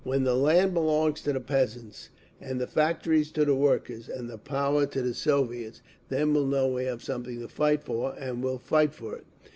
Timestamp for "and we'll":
8.17-8.57